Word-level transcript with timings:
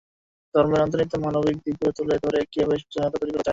ধর্মের 0.55 0.83
অন্তর্নিহিত 0.83 1.13
মানবিক 1.23 1.55
দিকগুলোকে 1.57 1.97
তুলে 1.97 2.15
ধরে 2.23 2.39
কীভাবে 2.51 2.75
সচেতনতা 2.81 3.09
তৈরি 3.13 3.31
করা 3.31 3.37
যায়। 3.37 3.49